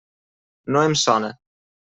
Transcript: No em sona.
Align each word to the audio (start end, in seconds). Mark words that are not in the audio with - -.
No 0.77 0.81
em 0.87 0.97
sona. 1.03 1.31